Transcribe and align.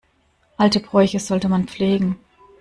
Alte 0.57 0.79
Bräuche 0.79 1.19
sollte 1.19 1.47
man 1.47 1.67
pflegen. 1.67 2.17